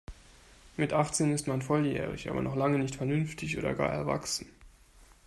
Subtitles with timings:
[0.77, 4.47] Mit achtzehn ist man volljährig aber noch lange nicht vernünftig oder gar erwachsen.